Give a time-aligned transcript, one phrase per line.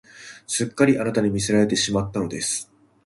[0.47, 2.71] すっかりあなたに魅せられてしまったのです